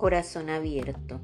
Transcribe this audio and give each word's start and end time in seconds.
Corazón 0.00 0.48
abierto. 0.48 1.20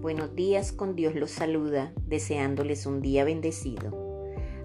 Buenos 0.00 0.34
días 0.34 0.72
con 0.72 0.96
Dios 0.96 1.14
los 1.14 1.30
saluda, 1.30 1.92
deseándoles 2.04 2.84
un 2.84 3.00
día 3.00 3.22
bendecido. 3.22 3.96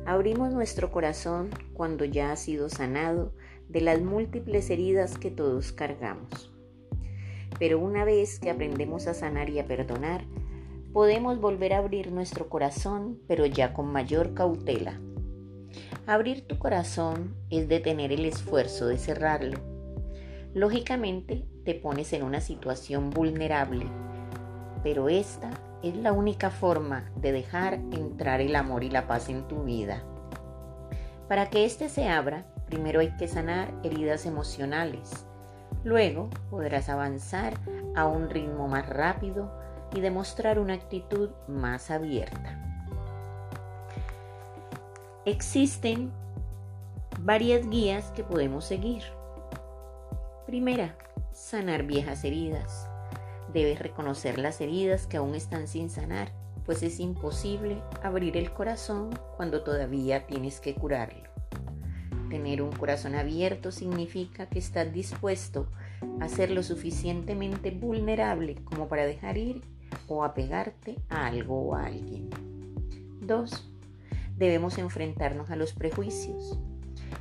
Abrimos 0.08 0.52
nuestro 0.52 0.92
corazón 0.92 1.52
cuando 1.76 2.04
ya 2.04 2.32
ha 2.32 2.36
sido 2.36 2.68
sanado 2.68 3.32
de 3.70 3.82
las 3.82 4.02
múltiples 4.02 4.72
heridas 4.72 5.20
que 5.20 5.30
todos 5.30 5.72
cargamos. 5.72 6.52
Pero 7.60 7.78
una 7.78 8.06
vez 8.06 8.40
que 8.40 8.50
aprendemos 8.50 9.06
a 9.06 9.14
sanar 9.14 9.52
y 9.52 9.60
a 9.60 9.68
perdonar, 9.68 10.26
podemos 10.92 11.40
volver 11.40 11.74
a 11.74 11.78
abrir 11.78 12.12
nuestro 12.12 12.50
corazón, 12.50 13.20
pero 13.28 13.46
ya 13.46 13.72
con 13.72 13.86
mayor 13.86 14.34
cautela. 14.34 15.00
Abrir 16.08 16.48
tu 16.48 16.58
corazón 16.58 17.36
es 17.52 17.68
detener 17.68 18.12
el 18.12 18.26
esfuerzo 18.26 18.88
de 18.88 18.98
cerrarlo 18.98 19.60
Lógicamente 20.54 21.46
te 21.64 21.76
pones 21.76 22.14
en 22.14 22.24
una 22.24 22.42
situación 22.42 23.10
vulnerable, 23.10 23.86
pero 24.84 25.10
esta 25.10 25.50
es 25.82 25.96
la 25.96 26.12
única 26.12 26.50
forma 26.50 27.10
de 27.16 27.32
dejar 27.32 27.76
entrar 27.92 28.42
el 28.42 28.56
amor 28.56 28.84
y 28.84 28.90
la 28.90 29.08
paz 29.08 29.30
en 29.30 29.48
tu 29.48 29.64
vida. 29.64 30.04
Para 31.28 31.50
que 31.50 31.66
éste 31.66 31.90
se 31.90 32.10
abra, 32.10 32.46
primero 32.68 33.00
hay 33.00 33.16
que 33.18 33.28
sanar 33.28 33.74
heridas 33.84 34.26
emocionales. 34.26 35.26
Luego 35.84 36.30
podrás 36.50 36.90
avanzar 36.90 37.54
a 37.96 38.08
un 38.08 38.30
ritmo 38.30 38.68
más 38.68 38.88
rápido 38.88 39.52
y 39.96 40.02
demostrar 40.02 40.60
una 40.60 40.74
actitud 40.74 41.30
más 41.48 41.92
abierta. 41.92 42.60
Existen 45.26 46.12
varias 47.20 47.70
guías 47.70 48.12
que 48.12 48.24
podemos 48.24 48.66
seguir. 48.66 49.04
Primera, 50.46 50.96
sanar 51.34 51.84
viejas 51.84 52.24
heridas. 52.24 52.88
Debes 53.52 53.80
reconocer 53.80 54.40
las 54.40 54.62
heridas 54.62 55.08
que 55.08 55.18
aún 55.18 55.36
están 55.36 55.68
sin 55.68 55.90
sanar, 55.90 56.32
pues 56.66 56.84
es 56.84 57.00
imposible 57.00 57.82
abrir 58.02 58.38
el 58.38 58.52
corazón 58.54 59.10
cuando 59.36 59.64
todavía 59.64 60.26
tienes 60.28 60.60
que 60.60 60.76
curarlo. 60.76 61.30
Tener 62.30 62.62
un 62.62 62.72
corazón 62.72 63.16
abierto 63.16 63.72
significa 63.72 64.48
que 64.48 64.60
estás 64.60 64.92
dispuesto 64.94 65.68
a 66.20 66.28
ser 66.28 66.52
lo 66.52 66.64
suficientemente 66.64 67.72
vulnerable 67.72 68.56
como 68.64 68.88
para 68.88 69.06
dejar 69.06 69.38
ir 69.38 69.62
o 70.08 70.24
apegarte 70.24 70.98
a 71.10 71.28
algo 71.28 71.60
o 71.60 71.76
a 71.76 71.86
alguien. 71.86 72.30
2. 73.22 73.70
Debemos 74.38 74.78
enfrentarnos 74.78 75.52
a 75.52 75.56
los 75.56 75.74
prejuicios. 75.74 76.60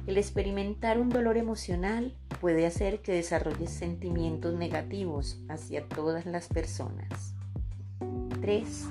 El 0.06 0.16
experimentar 0.16 0.98
un 0.98 1.10
dolor 1.10 1.36
emocional 1.36 2.16
puede 2.42 2.66
hacer 2.66 3.02
que 3.02 3.12
desarrolles 3.12 3.70
sentimientos 3.70 4.52
negativos 4.52 5.38
hacia 5.48 5.88
todas 5.88 6.26
las 6.26 6.48
personas. 6.48 7.36
3. 8.40 8.86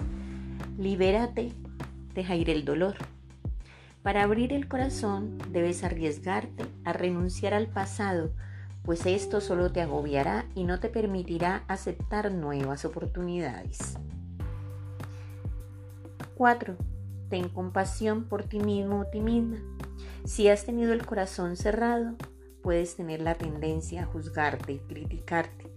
Libérate, 0.78 1.52
deja 2.16 2.38
ir 2.38 2.50
el 2.50 2.64
dolor. 2.64 2.96
Para 4.04 4.24
abrir 4.24 4.54
el 4.54 4.70
corazón 4.70 5.38
debes 5.50 5.84
arriesgarte 5.84 6.64
a 6.86 6.94
renunciar 6.94 7.54
al 7.54 7.68
pasado, 7.68 8.32
pues 8.84 9.06
esto 9.06 9.42
solo 9.42 9.70
te 9.74 9.82
agobiará 9.82 10.46
y 10.56 10.64
no 10.64 10.80
te 10.80 10.88
permitirá 10.88 11.66
aceptar 11.68 12.32
nuevas 12.32 12.86
oportunidades. 12.86 13.98
4. 16.36 16.78
Ten 17.30 17.50
compasión 17.50 18.24
por 18.24 18.44
ti 18.44 18.60
mismo 18.60 19.02
o 19.02 19.06
ti 19.08 19.20
misma. 19.20 19.58
Si 20.24 20.48
has 20.48 20.66
tenido 20.66 20.94
el 20.94 21.06
corazón 21.06 21.58
cerrado, 21.58 22.16
puedes 22.62 22.96
tener 22.96 23.22
la 23.22 23.36
tendencia 23.36 24.04
a 24.04 24.06
juzgarte 24.06 24.74
y 24.74 24.80
criticarte. 24.80 25.72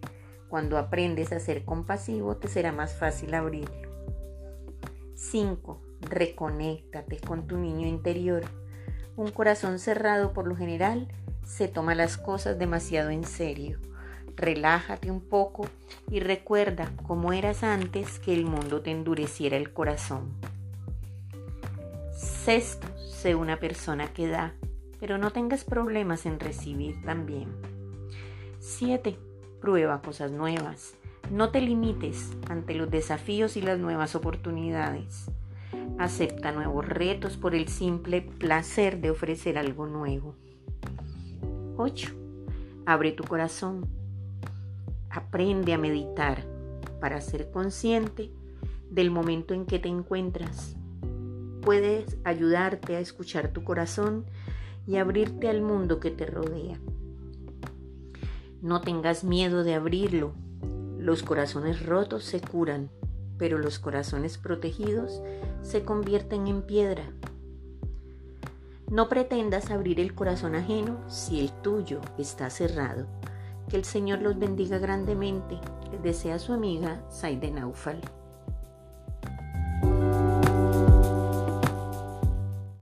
Cuando 0.49 0.79
aprendes 0.79 1.33
a 1.33 1.41
ser 1.41 1.65
compasivo, 1.65 2.37
te 2.37 2.49
será 2.49 2.73
más 2.73 2.95
fácil 2.95 3.35
abrirlo. 3.35 3.91
5. 5.15 5.81
Reconéctate 6.03 7.19
con 7.19 7.47
tu 7.47 7.57
niño 7.57 7.87
interior. 7.87 8.45
Un 9.17 9.31
corazón 9.31 9.79
cerrado 9.79 10.33
por 10.33 10.47
lo 10.47 10.57
general 10.57 11.09
se 11.45 11.69
toma 11.69 11.95
las 11.95 12.17
cosas 12.17 12.59
demasiado 12.59 13.11
en 13.11 13.25
serio. 13.25 13.79
Relájate 14.37 15.11
un 15.11 15.21
poco 15.21 15.67
y 16.11 16.21
recuerda 16.21 16.93
cómo 17.07 17.33
eras 17.33 17.63
antes 17.63 18.19
que 18.19 18.35
el 18.35 18.45
mundo 18.45 18.83
te 18.83 18.91
endureciera 18.91 19.57
el 19.57 19.73
corazón. 19.73 20.33
Sexto, 22.17 22.87
sé 22.99 23.35
una 23.35 23.59
persona 23.59 24.13
que 24.13 24.27
da, 24.29 24.55
pero 25.05 25.19
no 25.19 25.33
tengas 25.33 25.65
problemas 25.65 26.25
en 26.25 26.41
recibir 26.41 27.03
también. 27.03 27.49
7. 28.59 29.19
Prueba 29.61 30.01
cosas 30.01 30.33
nuevas. 30.33 30.95
No 31.31 31.51
te 31.51 31.61
limites 31.61 32.33
ante 32.49 32.73
los 32.73 32.91
desafíos 32.91 33.59
y 33.59 33.61
las 33.61 33.79
nuevas 33.79 34.15
oportunidades. 34.15 35.27
Acepta 35.99 36.53
nuevos 36.53 36.89
retos 36.89 37.37
por 37.37 37.55
el 37.55 37.69
simple 37.69 38.23
placer 38.23 39.03
de 39.03 39.11
ofrecer 39.11 39.59
algo 39.59 39.87
nuevo. 39.87 40.37
8. 41.77 42.15
Abre 42.87 43.13
tu 43.13 43.25
corazón. 43.25 43.87
Aprende 45.11 45.75
a 45.75 45.79
meditar 45.79 46.47
para 46.99 47.21
ser 47.21 47.51
consciente 47.51 48.31
del 48.89 49.11
momento 49.11 49.53
en 49.53 49.67
que 49.67 49.79
te 49.79 49.91
encuentras. 49.91 50.77
Puedes 51.61 52.17
ayudarte 52.25 52.97
a 52.97 53.01
escuchar 53.01 53.49
tu 53.49 53.65
corazón 53.65 54.25
y 54.87 54.97
abrirte 54.97 55.49
al 55.49 55.63
mundo 55.63 56.01
que 56.01 56.11
te 56.11 56.27
rodea. 56.27 56.79
No 58.61 58.81
tengas 58.81 59.25
miedo 59.25 59.63
de 59.65 59.75
abrirlo. 59.75 60.33
Los 60.99 61.23
corazones 61.23 61.85
rotos 61.85 62.25
se 62.25 62.41
curan, 62.41 62.91
pero 63.37 63.59
los 63.59 63.79
corazones 63.79 64.39
protegidos 64.39 65.21
se 65.63 65.85
convierten 65.85 66.47
en 66.47 66.63
piedra. 66.63 67.05
No 68.91 69.09
pretendas 69.09 69.71
abrir 69.71 70.01
el 70.01 70.15
corazón 70.15 70.55
ajeno 70.55 70.99
si 71.09 71.41
el 71.41 71.51
tuyo 71.63 72.01
está 72.19 72.49
cerrado. 72.51 73.07
Que 73.69 73.77
el 73.77 73.85
Señor 73.85 74.23
los 74.23 74.39
bendiga 74.39 74.79
grandemente. 74.79 75.59
Les 75.91 76.03
desea 76.03 76.39
su 76.39 76.53
amiga 76.53 77.05
Saide 77.11 77.51
Naufal. 77.51 78.01